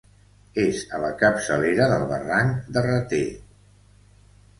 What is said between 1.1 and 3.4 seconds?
capçalera del barranc de Rater.